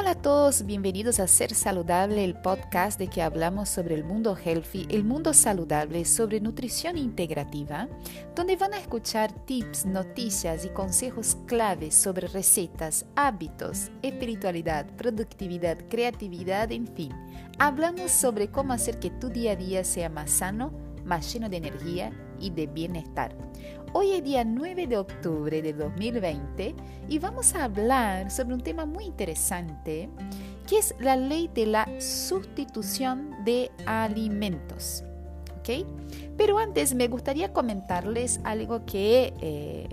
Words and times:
Hola 0.00 0.12
a 0.12 0.14
todos, 0.14 0.64
bienvenidos 0.64 1.18
a 1.18 1.26
Ser 1.26 1.52
Saludable, 1.52 2.22
el 2.22 2.40
podcast 2.40 3.00
de 3.00 3.08
que 3.08 3.20
hablamos 3.20 3.68
sobre 3.68 3.96
el 3.96 4.04
mundo 4.04 4.36
healthy, 4.36 4.86
el 4.90 5.02
mundo 5.02 5.34
saludable, 5.34 6.04
sobre 6.04 6.40
nutrición 6.40 6.96
integrativa, 6.96 7.88
donde 8.36 8.54
van 8.54 8.74
a 8.74 8.78
escuchar 8.78 9.32
tips, 9.44 9.86
noticias 9.86 10.64
y 10.64 10.68
consejos 10.68 11.36
claves 11.46 11.96
sobre 11.96 12.28
recetas, 12.28 13.06
hábitos, 13.16 13.90
espiritualidad, 14.02 14.86
productividad, 14.96 15.76
creatividad, 15.88 16.70
en 16.70 16.86
fin. 16.86 17.12
Hablamos 17.58 18.12
sobre 18.12 18.52
cómo 18.52 18.74
hacer 18.74 19.00
que 19.00 19.10
tu 19.10 19.30
día 19.30 19.52
a 19.52 19.56
día 19.56 19.82
sea 19.82 20.08
más 20.08 20.30
sano, 20.30 20.70
más 21.04 21.32
lleno 21.32 21.48
de 21.48 21.56
energía 21.56 22.12
y 22.40 22.50
de 22.50 22.66
bienestar. 22.66 23.34
Hoy 23.92 24.12
es 24.12 24.22
día 24.22 24.44
9 24.44 24.86
de 24.86 24.98
octubre 24.98 25.62
de 25.62 25.72
2020 25.72 26.74
y 27.08 27.18
vamos 27.18 27.54
a 27.54 27.64
hablar 27.64 28.30
sobre 28.30 28.54
un 28.54 28.60
tema 28.60 28.84
muy 28.84 29.04
interesante 29.04 30.10
que 30.66 30.78
es 30.78 30.94
la 31.00 31.16
ley 31.16 31.48
de 31.54 31.66
la 31.66 31.88
sustitución 31.98 33.34
de 33.44 33.70
alimentos. 33.86 35.02
¿Ok? 35.58 35.86
Pero 36.36 36.58
antes 36.58 36.94
me 36.94 37.08
gustaría 37.08 37.52
comentarles 37.52 38.40
algo 38.44 38.84
que 38.84 39.32
eh, 39.40 39.88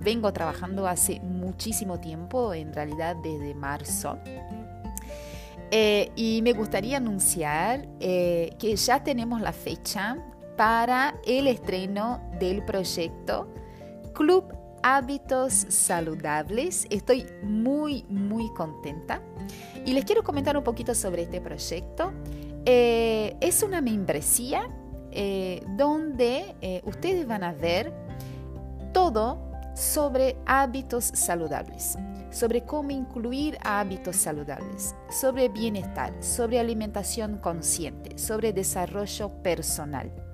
vengo 0.00 0.32
trabajando 0.32 0.86
hace 0.86 1.20
muchísimo 1.20 1.98
tiempo, 1.98 2.52
en 2.54 2.72
realidad 2.72 3.16
desde 3.16 3.54
marzo. 3.54 4.18
Eh, 5.70 6.10
y 6.16 6.40
me 6.42 6.52
gustaría 6.52 6.96
anunciar 6.98 7.88
eh, 8.00 8.54
que 8.58 8.74
ya 8.76 9.02
tenemos 9.02 9.40
la 9.40 9.52
fecha 9.52 10.16
para 10.58 11.14
el 11.24 11.46
estreno 11.46 12.20
del 12.40 12.64
proyecto 12.64 13.46
Club 14.12 14.52
Hábitos 14.82 15.52
Saludables. 15.68 16.84
Estoy 16.90 17.26
muy, 17.44 18.04
muy 18.08 18.52
contenta. 18.54 19.22
Y 19.86 19.92
les 19.92 20.04
quiero 20.04 20.24
comentar 20.24 20.56
un 20.56 20.64
poquito 20.64 20.96
sobre 20.96 21.22
este 21.22 21.40
proyecto. 21.40 22.12
Eh, 22.64 23.36
es 23.40 23.62
una 23.62 23.80
membresía 23.80 24.68
eh, 25.12 25.62
donde 25.76 26.56
eh, 26.60 26.82
ustedes 26.84 27.24
van 27.24 27.44
a 27.44 27.52
ver 27.52 27.92
todo 28.92 29.38
sobre 29.76 30.36
hábitos 30.44 31.04
saludables, 31.04 31.96
sobre 32.32 32.64
cómo 32.64 32.90
incluir 32.90 33.56
hábitos 33.62 34.16
saludables, 34.16 34.96
sobre 35.08 35.48
bienestar, 35.48 36.12
sobre 36.20 36.58
alimentación 36.58 37.38
consciente, 37.38 38.18
sobre 38.18 38.52
desarrollo 38.52 39.28
personal. 39.40 40.27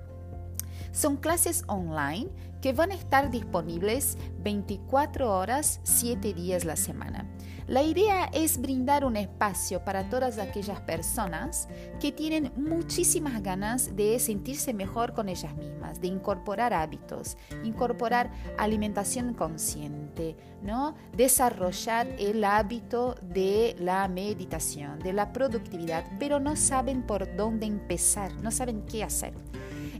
Son 0.95 1.17
clases 1.17 1.65
online 1.67 2.29
que 2.61 2.71
van 2.71 2.91
a 2.91 2.95
estar 2.95 3.29
disponibles 3.29 4.17
24 4.39 5.29
horas, 5.29 5.81
7 5.83 6.33
días 6.33 6.63
la 6.63 6.77
semana. 6.77 7.29
La 7.67 7.83
idea 7.83 8.29
es 8.31 8.61
brindar 8.61 9.03
un 9.03 9.17
espacio 9.17 9.83
para 9.83 10.09
todas 10.09 10.37
aquellas 10.37 10.79
personas 10.79 11.67
que 11.99 12.13
tienen 12.13 12.53
muchísimas 12.55 13.43
ganas 13.43 13.93
de 13.97 14.19
sentirse 14.19 14.73
mejor 14.73 15.13
con 15.13 15.27
ellas 15.27 15.53
mismas, 15.57 15.99
de 15.99 16.07
incorporar 16.07 16.73
hábitos, 16.73 17.35
incorporar 17.65 18.31
alimentación 18.57 19.33
consciente, 19.33 20.37
¿no? 20.61 20.95
Desarrollar 21.17 22.07
el 22.19 22.41
hábito 22.45 23.15
de 23.21 23.75
la 23.79 24.07
meditación, 24.07 24.99
de 24.99 25.11
la 25.11 25.33
productividad, 25.33 26.05
pero 26.19 26.39
no 26.39 26.55
saben 26.55 27.03
por 27.03 27.35
dónde 27.35 27.65
empezar, 27.65 28.31
no 28.35 28.49
saben 28.49 28.85
qué 28.85 29.03
hacer. 29.03 29.33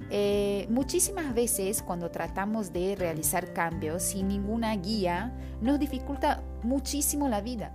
Eh, 0.10 0.68
muchísimas 0.70 1.34
veces 1.34 1.82
cuando 1.82 2.12
tratamos 2.12 2.72
de 2.72 2.96
realizar 2.96 3.54
cambios 3.54 4.04
sin 4.04 4.28
ninguna 4.28 4.76
guía, 4.76 5.34
nos 5.62 5.80
dificulta 5.80 6.44
muchísimo 6.64 7.28
la 7.28 7.42
vida. 7.42 7.72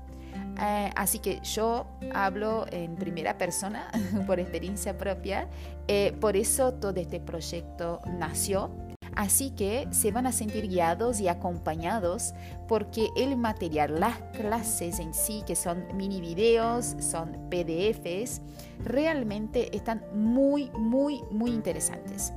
Eh, 0.61 0.91
así 0.95 1.19
que 1.19 1.41
yo 1.41 1.87
hablo 2.15 2.67
en 2.71 2.97
primera 2.97 3.39
persona, 3.39 3.91
por 4.27 4.39
experiencia 4.39 4.97
propia, 4.97 5.49
eh, 5.89 6.15
por 6.21 6.37
eso 6.37 6.75
todo 6.75 7.01
este 7.01 7.19
proyecto 7.21 8.01
nació 8.19 8.71
Así 9.17 9.51
que 9.51 9.89
se 9.91 10.13
van 10.13 10.27
a 10.27 10.33
sentir 10.33 10.69
guiados 10.69 11.21
y 11.21 11.29
acompañados 11.29 12.33
porque 12.69 13.09
el 13.17 13.37
material, 13.37 14.01
las 14.01 14.17
clases 14.33 14.99
en 15.01 15.15
sí, 15.15 15.43
que 15.47 15.57
son 15.57 15.85
mini 15.95 16.21
videos, 16.21 16.97
son 17.01 17.33
PDFs, 17.51 18.41
realmente 18.85 19.75
están 19.77 20.05
muy, 20.15 20.71
muy, 20.71 21.23
muy 21.31 21.51
interesantes. 21.51 22.33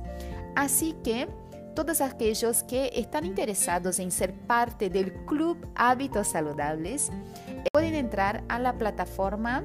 Así 0.56 0.94
que 1.04 1.28
todos 1.74 2.00
aquellos 2.00 2.62
que 2.62 2.90
están 2.94 3.24
interesados 3.24 3.98
en 3.98 4.12
ser 4.12 4.32
parte 4.32 4.90
del 4.90 5.12
Club 5.26 5.66
Hábitos 5.74 6.28
Saludables 6.28 7.10
pueden 7.72 7.94
entrar 7.94 8.44
a 8.48 8.58
la 8.58 8.78
plataforma 8.78 9.64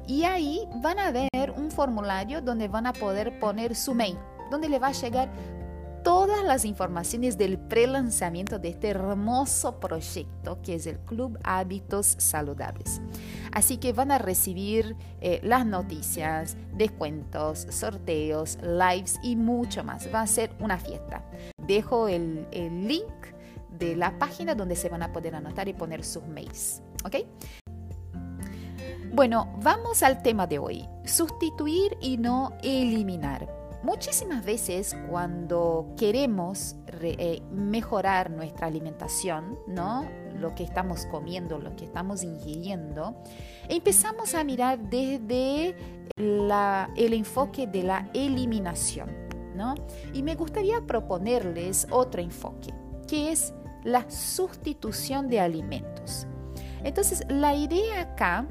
y 0.06 0.24
ahí 0.24 0.66
van 0.82 0.98
a 0.98 1.12
ver 1.12 1.52
un 1.56 1.70
formulario 1.70 2.40
donde 2.40 2.66
van 2.68 2.86
a 2.86 2.92
poder 2.92 3.38
poner 3.38 3.76
su 3.76 3.94
mail, 3.94 4.18
donde 4.50 4.68
le 4.68 4.78
va 4.78 4.88
a 4.88 4.92
llegar 4.92 5.30
todas 6.02 6.44
las 6.44 6.64
informaciones 6.64 7.36
del 7.36 7.58
pre-lanzamiento 7.58 8.60
de 8.60 8.68
este 8.68 8.90
hermoso 8.90 9.80
proyecto 9.80 10.62
que 10.62 10.76
es 10.76 10.86
el 10.86 11.00
Club 11.00 11.36
Hábitos 11.42 12.14
Saludables. 12.18 13.00
Así 13.52 13.78
que 13.78 13.92
van 13.92 14.12
a 14.12 14.18
recibir 14.18 14.94
eh, 15.20 15.40
las 15.42 15.66
noticias, 15.66 16.56
descuentos, 16.72 17.66
sorteos, 17.70 18.58
lives 18.62 19.18
y 19.22 19.34
mucho 19.34 19.82
más. 19.82 20.08
Va 20.14 20.20
a 20.20 20.28
ser 20.28 20.52
una 20.60 20.78
fiesta. 20.78 21.24
Dejo 21.66 22.08
el, 22.08 22.46
el 22.52 22.86
link 22.86 23.04
de 23.78 23.96
la 23.96 24.18
página 24.18 24.54
donde 24.54 24.76
se 24.76 24.88
van 24.88 25.02
a 25.02 25.12
poder 25.12 25.34
anotar 25.34 25.68
y 25.68 25.72
poner 25.72 26.04
sus 26.04 26.26
mails. 26.26 26.82
¿Ok? 27.04 27.16
Bueno, 29.12 29.56
vamos 29.62 30.02
al 30.02 30.22
tema 30.22 30.46
de 30.46 30.58
hoy. 30.58 30.86
Sustituir 31.04 31.96
y 32.00 32.18
no 32.18 32.52
eliminar. 32.62 33.48
Muchísimas 33.82 34.44
veces 34.44 34.96
cuando 35.08 35.94
queremos 35.96 36.76
eh, 37.00 37.40
mejorar 37.52 38.30
nuestra 38.30 38.66
alimentación, 38.66 39.58
¿no? 39.68 40.04
lo 40.40 40.54
que 40.54 40.64
estamos 40.64 41.06
comiendo, 41.06 41.58
lo 41.58 41.74
que 41.76 41.84
estamos 41.84 42.22
ingiriendo, 42.22 43.16
empezamos 43.68 44.34
a 44.34 44.44
mirar 44.44 44.78
desde 44.78 45.76
el 46.16 47.12
enfoque 47.12 47.66
de 47.66 47.82
la 47.82 48.10
eliminación. 48.12 49.25
Y 50.12 50.22
me 50.22 50.34
gustaría 50.34 50.80
proponerles 50.86 51.86
otro 51.90 52.20
enfoque, 52.20 52.72
que 53.06 53.32
es 53.32 53.52
la 53.84 54.10
sustitución 54.10 55.28
de 55.28 55.40
alimentos. 55.40 56.26
Entonces, 56.82 57.24
la 57.28 57.54
idea 57.54 58.02
acá 58.02 58.46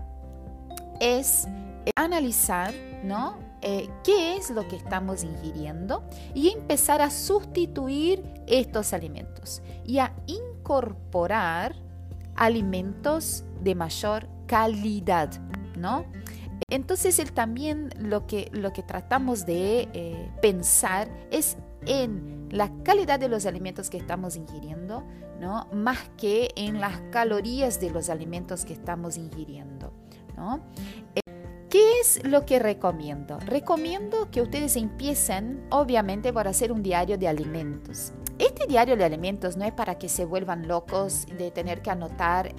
es 1.00 1.48
analizar, 1.96 2.74
¿no? 3.04 3.38
Eh, 3.62 3.90
qué 4.04 4.38
es 4.38 4.52
lo 4.52 4.68
que 4.68 4.76
estamos 4.76 5.24
ingiriendo 5.24 6.04
y 6.34 6.50
empezar 6.50 7.02
a 7.02 7.10
sustituir 7.10 8.24
estos 8.46 8.94
alimentos 8.94 9.64
y 9.84 9.98
a 9.98 10.14
incorporar 10.28 11.76
alimentos 12.36 13.44
de 13.62 13.74
mayor 13.74 14.28
calidad, 14.46 15.32
¿no? 15.78 16.06
Entonces 16.70 17.20
él 17.20 17.32
también 17.32 17.92
lo 18.00 18.26
que, 18.26 18.50
lo 18.52 18.74
que 18.74 18.82
tratamos 18.82 19.46
de 19.46 19.88
eh, 19.94 20.32
pensar 20.42 21.08
es 21.30 21.58
en 21.86 22.50
la 22.52 22.72
calidad 22.84 23.20
de 23.20 23.30
los 23.30 23.46
alimentos 23.46 23.92
que 23.92 23.98
estamos 23.98 24.36
ingiriendo, 24.36 25.04
¿no? 25.40 25.68
Más 25.72 26.00
que 26.18 26.50
en 26.56 26.82
las 26.82 27.00
calorías 27.12 27.80
de 27.80 27.92
los 27.92 28.10
alimentos 28.10 28.66
que 28.66 28.74
estamos 28.74 29.18
ingiriendo, 29.18 29.94
¿no? 30.36 30.64
¿Qué 31.70 32.00
es 32.00 32.26
lo 32.26 32.46
que 32.46 32.58
recomiendo? 32.58 33.38
Recomiendo 33.40 34.32
que 34.32 34.42
ustedes 34.42 34.76
empiecen, 34.76 35.68
obviamente, 35.70 36.34
por 36.34 36.48
hacer 36.48 36.72
un 36.72 36.82
diario 36.82 37.18
de 37.18 37.28
alimentos. 37.28 38.14
Este 38.40 38.66
diario 38.66 38.98
de 38.98 39.04
alimentos 39.04 39.56
no 39.56 39.66
es 39.66 39.74
para 39.74 40.00
que 40.00 40.10
se 40.10 40.26
vuelvan 40.26 40.68
locos 40.68 41.28
de 41.38 41.52
tener 41.52 41.82
que 41.82 41.92
anotar 41.92 42.56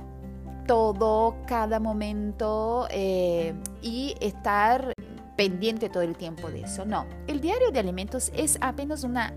todo, 0.66 1.36
cada 1.46 1.80
momento 1.80 2.86
eh, 2.90 3.54
y 3.82 4.14
estar 4.20 4.92
pendiente 5.36 5.88
todo 5.88 6.02
el 6.02 6.16
tiempo 6.16 6.48
de 6.50 6.62
eso. 6.62 6.84
No, 6.84 7.06
el 7.26 7.40
diario 7.40 7.70
de 7.70 7.78
alimentos 7.78 8.32
es 8.34 8.58
apenas 8.60 9.04
una, 9.04 9.34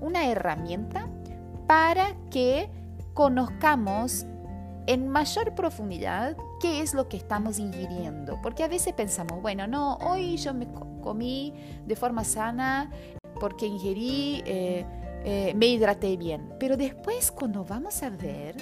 una 0.00 0.26
herramienta 0.26 1.08
para 1.66 2.14
que 2.30 2.68
conozcamos 3.14 4.26
en 4.86 5.08
mayor 5.08 5.54
profundidad 5.54 6.36
qué 6.60 6.80
es 6.80 6.94
lo 6.94 7.08
que 7.08 7.16
estamos 7.16 7.58
ingiriendo. 7.58 8.38
Porque 8.42 8.64
a 8.64 8.68
veces 8.68 8.92
pensamos, 8.94 9.40
bueno, 9.40 9.66
no, 9.66 9.96
hoy 9.96 10.36
yo 10.36 10.52
me 10.54 10.66
comí 11.02 11.54
de 11.86 11.96
forma 11.96 12.24
sana 12.24 12.90
porque 13.40 13.66
ingerí, 13.66 14.42
eh, 14.46 14.84
eh, 15.24 15.52
me 15.54 15.66
hidraté 15.66 16.16
bien. 16.16 16.54
Pero 16.58 16.76
después 16.76 17.30
cuando 17.30 17.64
vamos 17.64 18.02
a 18.02 18.10
ver 18.10 18.56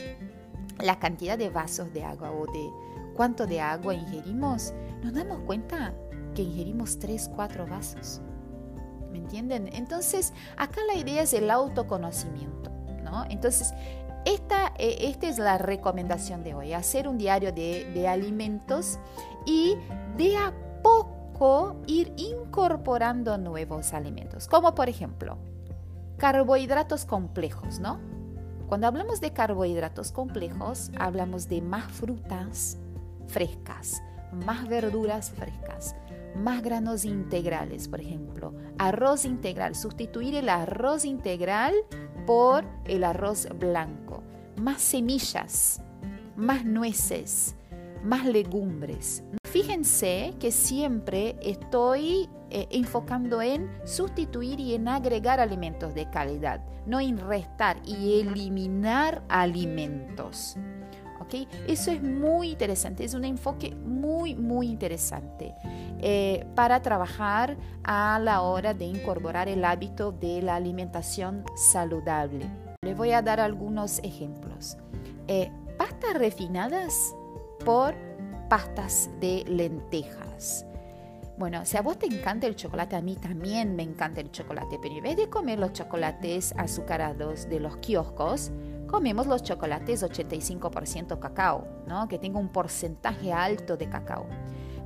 la 0.78 0.98
cantidad 0.98 1.38
de 1.38 1.50
vasos 1.50 1.92
de 1.92 2.04
agua 2.04 2.30
o 2.30 2.46
de 2.46 2.70
cuánto 3.14 3.46
de 3.46 3.60
agua 3.60 3.94
ingerimos, 3.94 4.72
nos 5.02 5.12
damos 5.12 5.40
cuenta 5.40 5.94
que 6.34 6.42
ingerimos 6.42 6.98
3, 6.98 7.30
4 7.34 7.66
vasos. 7.66 8.20
¿Me 9.10 9.18
entienden? 9.18 9.68
Entonces, 9.72 10.32
acá 10.56 10.80
la 10.86 10.94
idea 10.94 11.22
es 11.22 11.34
el 11.34 11.50
autoconocimiento, 11.50 12.70
¿no? 13.04 13.24
Entonces, 13.28 13.74
esta, 14.24 14.72
eh, 14.78 14.96
esta 15.00 15.28
es 15.28 15.38
la 15.38 15.58
recomendación 15.58 16.42
de 16.44 16.54
hoy, 16.54 16.72
hacer 16.72 17.08
un 17.08 17.18
diario 17.18 17.52
de, 17.52 17.90
de 17.92 18.08
alimentos 18.08 18.98
y 19.44 19.76
de 20.16 20.36
a 20.36 20.54
poco 20.82 21.76
ir 21.86 22.12
incorporando 22.16 23.36
nuevos 23.36 23.92
alimentos, 23.92 24.48
como 24.48 24.74
por 24.74 24.88
ejemplo 24.88 25.38
carbohidratos 26.16 27.04
complejos, 27.04 27.80
¿no? 27.80 27.98
Cuando 28.72 28.86
hablamos 28.86 29.20
de 29.20 29.34
carbohidratos 29.34 30.12
complejos, 30.12 30.90
hablamos 30.98 31.46
de 31.46 31.60
más 31.60 31.92
frutas 31.92 32.78
frescas, 33.26 34.02
más 34.46 34.66
verduras 34.66 35.30
frescas, 35.30 35.94
más 36.36 36.62
granos 36.62 37.04
integrales, 37.04 37.86
por 37.86 38.00
ejemplo, 38.00 38.54
arroz 38.78 39.26
integral, 39.26 39.74
sustituir 39.74 40.36
el 40.36 40.48
arroz 40.48 41.04
integral 41.04 41.74
por 42.24 42.64
el 42.86 43.04
arroz 43.04 43.46
blanco, 43.58 44.22
más 44.56 44.80
semillas, 44.80 45.82
más 46.34 46.64
nueces, 46.64 47.54
más 48.02 48.24
legumbres. 48.24 49.22
Fíjense 49.44 50.32
que 50.40 50.50
siempre 50.50 51.36
estoy 51.42 52.30
eh, 52.54 52.68
enfocando 52.70 53.40
en 53.40 53.70
sustituir 53.82 54.60
y 54.60 54.74
en 54.74 54.86
agregar 54.86 55.40
alimentos 55.40 55.94
de 55.94 56.10
calidad, 56.10 56.60
no 56.84 57.00
en 57.00 57.16
restar 57.16 57.78
y 57.82 58.20
eliminar 58.20 59.22
alimentos. 59.30 60.58
¿Okay? 61.18 61.48
Eso 61.66 61.90
es 61.90 62.02
muy 62.02 62.50
interesante, 62.50 63.04
es 63.04 63.14
un 63.14 63.24
enfoque 63.24 63.74
muy, 63.74 64.34
muy 64.34 64.68
interesante 64.68 65.54
eh, 65.98 66.44
para 66.54 66.82
trabajar 66.82 67.56
a 67.84 68.20
la 68.22 68.42
hora 68.42 68.74
de 68.74 68.84
incorporar 68.84 69.48
el 69.48 69.64
hábito 69.64 70.12
de 70.12 70.42
la 70.42 70.56
alimentación 70.56 71.44
saludable. 71.56 72.50
Les 72.82 72.94
voy 72.94 73.12
a 73.12 73.22
dar 73.22 73.40
algunos 73.40 73.98
ejemplos. 74.00 74.76
Eh, 75.26 75.50
pastas 75.78 76.12
refinadas 76.18 77.14
por 77.64 77.94
pastas 78.50 79.08
de 79.20 79.42
lentejas. 79.48 80.66
Bueno, 81.42 81.64
si 81.64 81.76
a 81.76 81.82
vos 81.82 81.98
te 81.98 82.06
encanta 82.06 82.46
el 82.46 82.54
chocolate, 82.54 82.94
a 82.94 83.02
mí 83.02 83.16
también 83.16 83.74
me 83.74 83.82
encanta 83.82 84.20
el 84.20 84.30
chocolate, 84.30 84.78
pero 84.80 84.94
en 84.94 85.02
vez 85.02 85.16
de 85.16 85.28
comer 85.28 85.58
los 85.58 85.72
chocolates 85.72 86.54
azucarados 86.56 87.48
de 87.48 87.58
los 87.58 87.78
kioscos, 87.78 88.52
comemos 88.86 89.26
los 89.26 89.42
chocolates 89.42 90.04
85% 90.04 91.18
cacao, 91.18 91.66
¿no? 91.88 92.06
que 92.06 92.20
tenga 92.20 92.38
un 92.38 92.50
porcentaje 92.50 93.32
alto 93.32 93.76
de 93.76 93.88
cacao. 93.88 94.24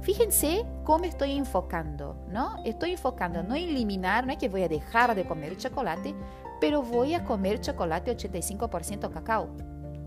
Fíjense 0.01 0.65
cómo 0.83 1.05
estoy 1.05 1.33
enfocando, 1.33 2.25
¿no? 2.31 2.57
Estoy 2.65 2.93
enfocando 2.93 3.43
no 3.43 3.55
eliminar, 3.55 4.25
no 4.25 4.33
es 4.33 4.39
que 4.39 4.49
voy 4.49 4.63
a 4.63 4.69
dejar 4.71 5.15
de 5.15 5.27
comer 5.27 5.59
chocolate, 5.59 6.15
pero 6.59 6.81
voy 6.81 7.13
a 7.13 7.23
comer 7.23 7.61
chocolate 7.61 8.17
85% 8.17 9.11
cacao, 9.11 9.51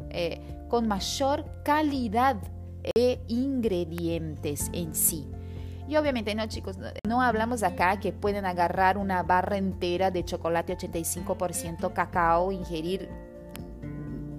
eh, 0.10 0.42
con 0.68 0.88
mayor 0.88 1.46
calidad 1.64 2.38
e 2.96 3.22
ingredientes 3.28 4.72
en 4.74 4.96
sí. 4.96 5.28
Y 5.90 5.98
obviamente 5.98 6.36
no 6.36 6.46
chicos, 6.46 6.78
no 7.08 7.20
hablamos 7.20 7.64
acá 7.64 8.00
que 8.00 8.14
pueden 8.14 8.46
agarrar 8.46 8.96
una 8.96 9.24
barra 9.24 9.58
entera 9.58 10.12
de 10.12 10.24
chocolate 10.24 10.78
85% 10.78 11.92
cacao, 11.94 12.52
ingerir 12.52 13.10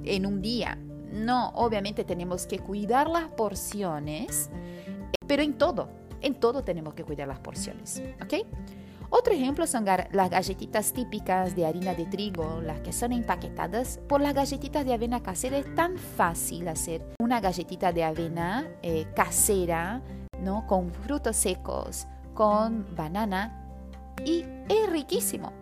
en 0.04 0.26
un 0.26 0.40
día. 0.40 0.78
No, 1.12 1.48
obviamente 1.56 2.04
tenemos 2.04 2.46
que 2.46 2.60
cuidar 2.60 3.10
las 3.10 3.24
porciones, 3.30 4.48
pero 5.26 5.42
en 5.42 5.58
todo, 5.58 5.88
en 6.20 6.36
todo 6.36 6.62
tenemos 6.62 6.94
que 6.94 7.02
cuidar 7.02 7.26
las 7.26 7.40
porciones, 7.40 8.00
¿ok? 8.22 8.46
Otro 9.12 9.34
ejemplo 9.34 9.66
son 9.66 9.84
las 9.84 10.30
galletitas 10.30 10.92
típicas 10.92 11.56
de 11.56 11.66
harina 11.66 11.94
de 11.94 12.06
trigo, 12.06 12.60
las 12.60 12.80
que 12.80 12.92
son 12.92 13.10
empaquetadas. 13.10 13.98
Por 14.08 14.20
las 14.20 14.34
galletitas 14.34 14.86
de 14.86 14.94
avena 14.94 15.20
casera 15.20 15.58
es 15.58 15.74
tan 15.74 15.98
fácil 15.98 16.68
hacer 16.68 17.04
una 17.18 17.40
galletita 17.40 17.90
de 17.90 18.04
avena 18.04 18.68
eh, 18.82 19.06
casera, 19.16 20.00
¿no? 20.40 20.66
Con 20.66 20.92
frutos 20.92 21.36
secos, 21.36 22.06
con 22.34 22.86
banana 22.94 23.66
y 24.24 24.44
es 24.68 24.90
riquísimo. 24.90 25.52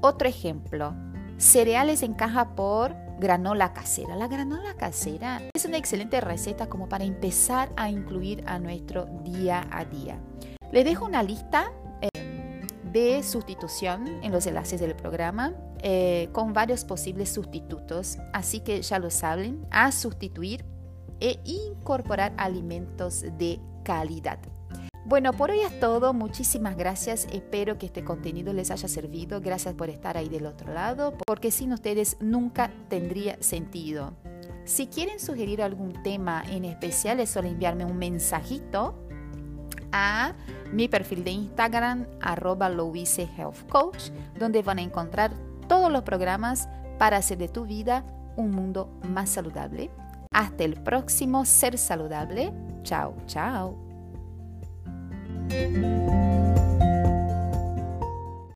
Otro 0.00 0.28
ejemplo, 0.28 0.94
cereales 1.38 2.02
en 2.02 2.14
caja 2.14 2.54
por 2.54 2.94
granola 3.18 3.72
casera. 3.72 4.16
La 4.16 4.28
granola 4.28 4.74
casera 4.74 5.40
es 5.54 5.64
una 5.64 5.78
excelente 5.78 6.20
receta 6.20 6.68
como 6.68 6.88
para 6.88 7.04
empezar 7.04 7.72
a 7.76 7.88
incluir 7.88 8.44
a 8.46 8.58
nuestro 8.58 9.06
día 9.22 9.66
a 9.70 9.84
día. 9.84 10.18
Le 10.72 10.84
dejo 10.84 11.06
una 11.06 11.22
lista 11.22 11.70
de 12.94 13.24
sustitución 13.24 14.06
en 14.22 14.30
los 14.30 14.46
enlaces 14.46 14.80
del 14.80 14.94
programa 14.94 15.52
eh, 15.82 16.28
con 16.30 16.52
varios 16.52 16.84
posibles 16.84 17.28
sustitutos, 17.28 18.18
así 18.32 18.60
que 18.60 18.80
ya 18.82 19.00
lo 19.00 19.10
saben, 19.10 19.66
a 19.72 19.90
sustituir 19.90 20.64
e 21.18 21.40
incorporar 21.44 22.32
alimentos 22.36 23.22
de 23.36 23.58
calidad. 23.84 24.38
Bueno, 25.06 25.34
por 25.34 25.50
hoy 25.50 25.60
es 25.60 25.78
todo. 25.80 26.14
Muchísimas 26.14 26.76
gracias. 26.76 27.28
Espero 27.30 27.76
que 27.76 27.86
este 27.86 28.04
contenido 28.04 28.54
les 28.54 28.70
haya 28.70 28.88
servido. 28.88 29.40
Gracias 29.42 29.74
por 29.74 29.90
estar 29.90 30.16
ahí 30.16 30.30
del 30.30 30.46
otro 30.46 30.72
lado, 30.72 31.12
porque 31.26 31.50
sin 31.50 31.72
ustedes 31.74 32.16
nunca 32.20 32.72
tendría 32.88 33.36
sentido. 33.40 34.14
Si 34.64 34.86
quieren 34.86 35.20
sugerir 35.20 35.60
algún 35.60 36.02
tema 36.02 36.42
en 36.48 36.64
especial, 36.64 37.20
es 37.20 37.28
solo 37.28 37.48
enviarme 37.48 37.84
un 37.84 37.98
mensajito 37.98 38.98
a 39.92 40.32
mi 40.72 40.88
perfil 40.88 41.22
de 41.22 41.32
Instagram, 41.32 42.06
arroba 42.22 42.68
Health 42.68 43.68
Coach, 43.68 44.10
donde 44.38 44.62
van 44.62 44.78
a 44.78 44.82
encontrar 44.82 45.32
todos 45.68 45.92
los 45.92 46.02
programas 46.02 46.66
para 46.98 47.18
hacer 47.18 47.36
de 47.36 47.48
tu 47.48 47.66
vida 47.66 48.04
un 48.36 48.50
mundo 48.50 48.88
más 49.06 49.28
saludable. 49.28 49.90
Hasta 50.34 50.64
el 50.64 50.74
próximo 50.74 51.44
Ser 51.44 51.78
Saludable. 51.78 52.52
Chao, 52.82 53.16
chao. 53.26 53.78